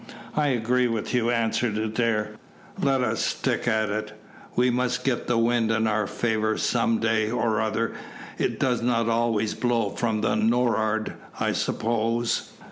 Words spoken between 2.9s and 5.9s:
us stick at it. We must get the wind in